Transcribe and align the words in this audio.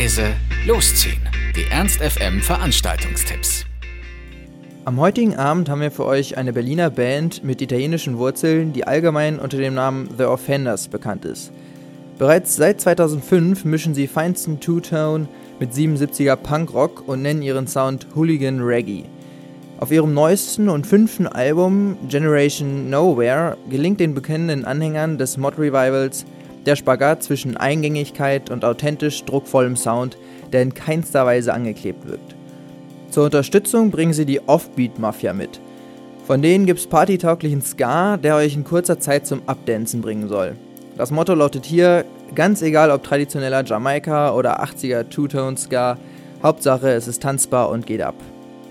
leise, 0.00 0.32
losziehen. 0.66 1.20
Die 1.54 1.70
Ernst 1.70 2.00
FM 2.00 2.40
Veranstaltungstipps. 2.40 3.66
Am 4.86 4.98
heutigen 4.98 5.36
Abend 5.36 5.68
haben 5.68 5.82
wir 5.82 5.90
für 5.90 6.06
euch 6.06 6.38
eine 6.38 6.54
Berliner 6.54 6.88
Band 6.88 7.44
mit 7.44 7.60
italienischen 7.60 8.16
Wurzeln, 8.16 8.72
die 8.72 8.86
allgemein 8.86 9.38
unter 9.38 9.58
dem 9.58 9.74
Namen 9.74 10.08
The 10.16 10.24
Offenders 10.24 10.88
bekannt 10.88 11.26
ist. 11.26 11.52
Bereits 12.18 12.56
seit 12.56 12.80
2005 12.80 13.66
mischen 13.66 13.94
sie 13.94 14.06
feinsten 14.06 14.58
Two-Tone 14.58 15.28
mit 15.58 15.74
77er 15.74 16.36
Punkrock 16.36 17.06
und 17.06 17.20
nennen 17.20 17.42
ihren 17.42 17.66
Sound 17.66 18.06
Hooligan 18.14 18.62
Reggae. 18.62 19.04
Auf 19.80 19.92
ihrem 19.92 20.14
neuesten 20.14 20.70
und 20.70 20.86
fünften 20.86 21.26
Album 21.26 21.98
Generation 22.08 22.88
Nowhere 22.88 23.58
gelingt 23.68 24.00
den 24.00 24.14
bekennenden 24.14 24.64
Anhängern 24.64 25.18
des 25.18 25.36
Mod 25.36 25.58
Revivals 25.58 26.24
der 26.66 26.76
Spagat 26.76 27.22
zwischen 27.22 27.56
Eingängigkeit 27.56 28.50
und 28.50 28.64
authentisch 28.64 29.24
druckvollem 29.24 29.76
Sound, 29.76 30.16
der 30.52 30.62
in 30.62 30.74
keinster 30.74 31.26
Weise 31.26 31.54
angeklebt 31.54 32.08
wirkt. 32.08 32.34
Zur 33.10 33.24
Unterstützung 33.24 33.90
bringen 33.90 34.12
sie 34.12 34.26
die 34.26 34.40
Offbeat 34.46 34.98
Mafia 34.98 35.32
mit. 35.32 35.60
Von 36.26 36.42
denen 36.42 36.66
gibt's 36.66 36.86
partytauglichen 36.86 37.62
Ska, 37.62 38.16
der 38.16 38.36
euch 38.36 38.54
in 38.54 38.64
kurzer 38.64 39.00
Zeit 39.00 39.26
zum 39.26 39.42
Updancen 39.46 40.00
bringen 40.00 40.28
soll. 40.28 40.54
Das 40.96 41.10
Motto 41.10 41.34
lautet 41.34 41.64
hier, 41.64 42.04
ganz 42.34 42.62
egal 42.62 42.90
ob 42.90 43.02
traditioneller 43.02 43.64
Jamaika 43.64 44.34
oder 44.34 44.62
80er 44.62 45.08
Two-Tone 45.08 45.56
Ska, 45.56 45.96
Hauptsache 46.42 46.90
es 46.90 47.08
ist 47.08 47.22
tanzbar 47.22 47.68
und 47.70 47.86
geht 47.86 48.02
ab. 48.02 48.14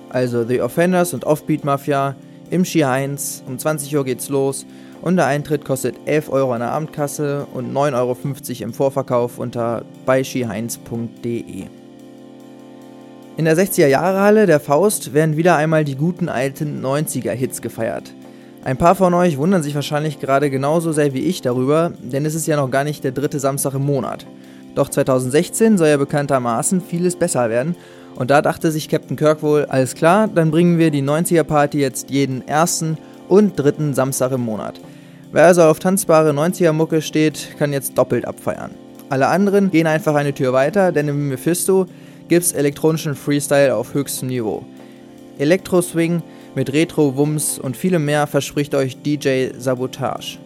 Also 0.10 0.44
The 0.44 0.62
Offenders 0.62 1.14
und 1.14 1.26
Offbeat 1.26 1.64
Mafia 1.64 2.16
im 2.50 2.66
Ski 2.66 2.84
1, 2.84 3.44
um 3.48 3.58
20 3.58 3.96
Uhr 3.96 4.06
geht's 4.06 4.30
los 4.30 4.66
und 5.02 5.16
der 5.16 5.28
Eintritt 5.28 5.66
kostet 5.66 5.96
11 6.06 6.30
Euro 6.30 6.54
an 6.54 6.60
der 6.60 6.72
Abendkasse 6.72 7.48
und 7.54 7.74
9,50 7.74 7.94
Euro 7.96 8.64
im 8.64 8.74
Vorverkauf 8.74 9.38
unter 9.38 9.84
beischiheinz.de. 10.06 11.66
In 13.38 13.46
der 13.46 13.56
60er-Jahre-Halle 13.56 14.46
der 14.46 14.60
Faust 14.60 15.14
werden 15.14 15.38
wieder 15.38 15.56
einmal 15.56 15.86
die 15.86 15.96
guten 15.96 16.28
alten 16.28 16.86
90er-Hits 16.86 17.62
gefeiert. 17.62 18.14
Ein 18.66 18.76
paar 18.76 18.96
von 18.96 19.14
euch 19.14 19.38
wundern 19.38 19.64
sich 19.64 19.76
wahrscheinlich 19.76 20.20
gerade 20.20 20.50
genauso 20.50 20.92
sehr 20.92 21.14
wie 21.14 21.22
ich 21.22 21.42
darüber, 21.42 21.94
denn 22.02 22.26
es 22.26 22.36
ist 22.36 22.48
ja 22.48 22.58
noch 22.58 22.70
gar 22.70 22.84
nicht 22.84 23.06
der 23.06 23.14
dritte 23.14 23.40
Samstag 23.40 23.76
im 23.76 23.86
Monat. 23.86 24.26
Doch 24.76 24.90
2016 24.90 25.78
soll 25.78 25.88
ja 25.88 25.98
bekanntermaßen 25.98 26.82
vieles 26.82 27.16
besser 27.16 27.50
werden 27.50 27.76
und 28.16 28.32
da 28.32 28.42
dachte 28.42 28.72
sich 28.72 28.90
Captain 28.90 29.16
Kirk 29.16 29.42
wohl, 29.42 29.66
alles 29.66 29.96
klar, 29.96 30.28
dann 30.28 30.52
bringen 30.52 30.78
wir 30.78 30.92
die 30.92 31.02
90er-Party 31.02 31.80
jetzt 31.80 32.10
jeden 32.10 32.48
ersten 32.48 32.98
und 33.28 33.58
dritten 33.58 33.94
Samstag 33.94 34.32
im 34.32 34.42
Monat. 34.42 34.80
Wer 35.32 35.46
also 35.46 35.64
auf 35.64 35.80
tanzbare 35.80 36.32
90er-Mucke 36.32 37.02
steht, 37.02 37.56
kann 37.58 37.72
jetzt 37.72 37.98
doppelt 37.98 38.26
abfeiern. 38.26 38.72
Alle 39.10 39.28
anderen 39.28 39.72
gehen 39.72 39.88
einfach 39.88 40.16
eine 40.16 40.34
Tür 40.34 40.54
weiter, 40.54 40.92
denn 40.92 41.08
im 41.08 41.30
Mephisto 41.30 41.86
gibt's 42.28 42.52
elektronischen 42.52 43.16
Freestyle 43.16 43.76
auf 43.76 43.94
höchstem 43.94 44.30
Niveau. 44.30 44.64
Elektro-Swing 45.38 46.22
mit 46.56 46.74
Retro-Wumms 46.74 47.60
und 47.60 47.78
vielem 47.78 48.06
mehr 48.06 48.28
verspricht 48.28 48.76
euch 48.76 49.02
DJ 49.02 49.50
Sabotage. 49.58 50.40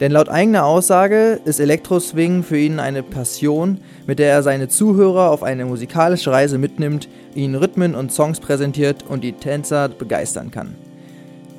Denn 0.00 0.10
laut 0.10 0.28
eigener 0.28 0.64
Aussage 0.64 1.38
ist 1.44 1.60
Elektro-Swing 1.60 2.42
für 2.42 2.58
ihn 2.58 2.80
eine 2.80 3.04
Passion, 3.04 3.78
mit 4.06 4.18
der 4.18 4.32
er 4.32 4.42
seine 4.42 4.68
Zuhörer 4.68 5.30
auf 5.30 5.44
eine 5.44 5.66
musikalische 5.66 6.32
Reise 6.32 6.58
mitnimmt, 6.58 7.08
ihnen 7.34 7.54
Rhythmen 7.54 7.94
und 7.94 8.12
Songs 8.12 8.40
präsentiert 8.40 9.04
und 9.08 9.22
die 9.22 9.32
Tänzer 9.32 9.88
begeistern 9.88 10.50
kann. 10.50 10.74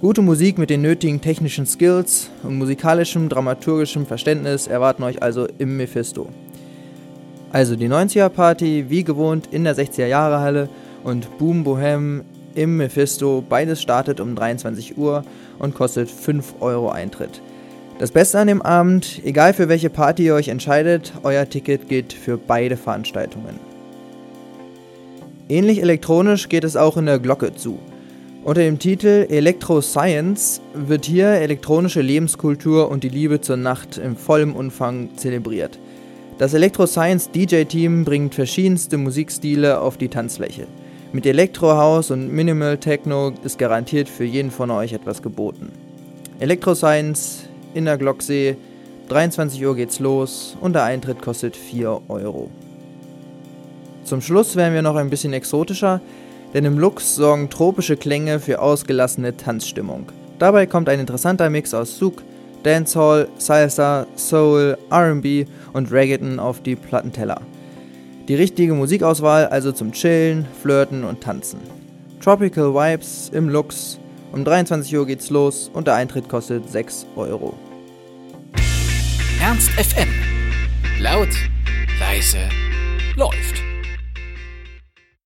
Gute 0.01 0.21
Musik 0.21 0.57
mit 0.57 0.69
den 0.69 0.81
nötigen 0.81 1.21
technischen 1.21 1.65
Skills 1.65 2.29
und 2.43 2.57
musikalischem, 2.57 3.29
dramaturgischem 3.29 4.05
Verständnis 4.05 4.67
erwarten 4.67 5.03
euch 5.03 5.23
also 5.23 5.47
im 5.57 5.77
Mephisto. 5.77 6.27
Also 7.53 7.77
die 7.77 7.87
90er 7.87 8.27
Party, 8.27 8.85
wie 8.89 9.05
gewohnt, 9.05 9.47
in 9.51 9.63
der 9.63 9.77
60er 9.77 10.07
Jahre 10.07 10.41
Halle 10.41 10.69
und 11.05 11.37
Boom 11.37 11.63
Bohem 11.63 12.25
im 12.53 12.75
Mephisto. 12.75 13.41
Beides 13.47 13.81
startet 13.81 14.19
um 14.19 14.35
23 14.35 14.97
Uhr 14.97 15.23
und 15.57 15.73
kostet 15.73 16.11
5 16.11 16.55
Euro 16.59 16.89
Eintritt. 16.89 17.41
Das 17.97 18.11
Beste 18.11 18.39
an 18.39 18.47
dem 18.47 18.61
Abend, 18.61 19.21
egal 19.23 19.53
für 19.53 19.69
welche 19.69 19.89
Party 19.89 20.25
ihr 20.25 20.35
euch 20.35 20.49
entscheidet, 20.49 21.13
euer 21.23 21.47
Ticket 21.47 21.87
gilt 21.87 22.11
für 22.11 22.37
beide 22.37 22.75
Veranstaltungen. 22.75 23.57
Ähnlich 25.47 25.81
elektronisch 25.81 26.49
geht 26.49 26.65
es 26.65 26.75
auch 26.75 26.97
in 26.97 27.05
der 27.05 27.19
Glocke 27.19 27.55
zu. 27.55 27.79
Unter 28.43 28.61
dem 28.61 28.79
Titel 28.79 29.27
Electro 29.29 29.79
Science 29.79 30.59
wird 30.73 31.05
hier 31.05 31.27
elektronische 31.27 32.01
Lebenskultur 32.01 32.91
und 32.91 33.05
die 33.05 33.09
Liebe 33.09 33.39
zur 33.39 33.55
Nacht 33.55 33.97
im 33.97 34.17
vollen 34.17 34.51
Umfang 34.51 35.15
zelebriert. 35.15 35.79
Das 36.37 36.53
Electro 36.53 36.87
Science 36.87 37.31
DJ-Team 37.31 38.03
bringt 38.03 38.35
verschiedenste 38.35 38.97
Musikstile 38.97 39.79
auf 39.79 39.95
die 39.95 40.09
Tanzfläche. 40.09 40.67
Mit 41.13 41.25
Electro 41.25 41.77
House 41.77 42.11
und 42.11 42.29
Minimal 42.29 42.77
Techno 42.77 43.31
ist 43.45 43.57
garantiert 43.57 44.09
für 44.09 44.25
jeden 44.25 44.51
von 44.51 44.69
euch 44.69 44.91
etwas 44.91 45.21
geboten. 45.21 45.71
Electro 46.39 46.75
Science 46.75 47.44
in 47.75 47.85
der 47.85 47.97
Glocksee, 47.97 48.55
23 49.09 49.63
Uhr 49.63 49.75
geht's 49.75 49.99
los 49.99 50.57
und 50.61 50.73
der 50.73 50.85
Eintritt 50.85 51.21
kostet 51.21 51.55
4 51.55 52.01
Euro. 52.07 52.49
Zum 54.03 54.21
Schluss 54.21 54.55
werden 54.55 54.73
wir 54.73 54.81
noch 54.81 54.95
ein 54.95 55.09
bisschen 55.09 55.33
exotischer, 55.33 56.01
denn 56.53 56.65
im 56.65 56.79
Lux 56.79 57.15
sorgen 57.15 57.49
tropische 57.49 57.97
Klänge 57.97 58.39
für 58.39 58.61
ausgelassene 58.61 59.35
Tanzstimmung. 59.35 60.11
Dabei 60.39 60.65
kommt 60.65 60.89
ein 60.89 60.99
interessanter 60.99 61.49
Mix 61.49 61.73
aus 61.73 61.97
Souk, 61.97 62.23
Dancehall, 62.63 63.27
Salsa, 63.37 64.07
Soul, 64.15 64.77
RB 64.91 65.47
und 65.73 65.91
Reggaeton 65.91 66.39
auf 66.39 66.61
die 66.61 66.75
Plattenteller. 66.75 67.41
Die 68.27 68.35
richtige 68.35 68.73
Musikauswahl 68.73 69.47
also 69.47 69.71
zum 69.71 69.91
Chillen, 69.91 70.47
Flirten 70.61 71.03
und 71.03 71.21
Tanzen. 71.21 71.59
Tropical 72.21 72.73
Vibes 72.73 73.29
im 73.33 73.49
Lux. 73.49 73.99
Um 74.35 74.43
23 74.43 74.97
Uhr 74.97 75.05
geht's 75.05 75.29
los 75.29 75.71
und 75.73 75.87
der 75.87 75.95
Eintritt 75.95 76.27
kostet 76.27 76.69
6 76.69 77.05
Euro. 77.15 77.53
Ernst 79.41 79.69
FM. 79.69 80.09
Laut, 80.99 81.29
leise, 82.01 82.49
läuft. 83.15 83.63